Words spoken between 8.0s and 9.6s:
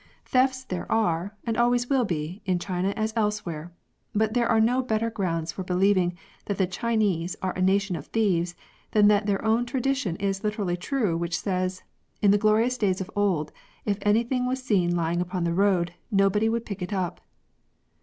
thieves than that their